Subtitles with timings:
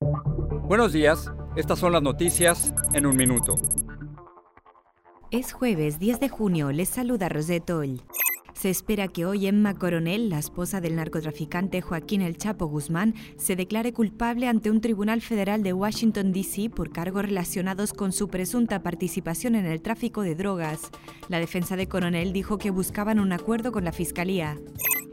[0.00, 3.54] Buenos días, estas son las noticias en un minuto.
[5.30, 8.02] Es jueves 10 de junio, les saluda Rosette Oll.
[8.52, 13.56] Se espera que hoy Emma Coronel, la esposa del narcotraficante Joaquín El Chapo Guzmán, se
[13.56, 16.68] declare culpable ante un tribunal federal de Washington, D.C.
[16.68, 20.90] por cargos relacionados con su presunta participación en el tráfico de drogas.
[21.28, 24.58] La defensa de Coronel dijo que buscaban un acuerdo con la fiscalía.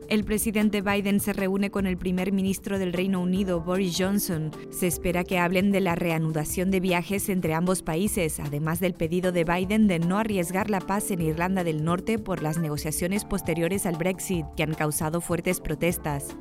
[0.10, 4.52] El presidente Biden se reúne con el primer ministro del Reino Unido, Boris Johnson.
[4.70, 9.32] Se espera que hablen de la reanudación de viajes entre ambos países, además del pedido
[9.32, 13.86] de Biden de no arriesgar la paz en Irlanda del Norte por las negociaciones posteriores
[13.86, 16.36] al Brexit, que han causado fuertes protestas.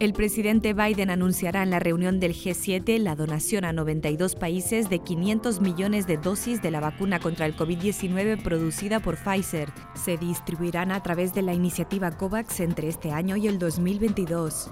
[0.00, 5.00] El presidente Biden anunciará en la reunión del G7 la donación a 92 países de
[5.00, 9.68] 500 millones de dosis de la vacuna contra el COVID-19 producida por Pfizer.
[9.92, 14.70] Se distribuirán a través de la iniciativa COVAX entre este año y el 2022.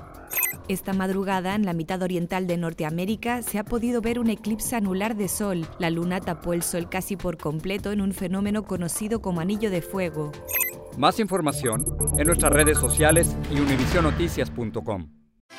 [0.67, 5.15] Esta madrugada, en la mitad oriental de Norteamérica, se ha podido ver un eclipse anular
[5.15, 5.67] de sol.
[5.79, 9.83] La luna tapó el sol casi por completo en un fenómeno conocido como anillo de
[9.83, 10.33] fuego.
[10.97, 11.85] Más información
[12.17, 15.18] en nuestras redes sociales y univisionoticias.com.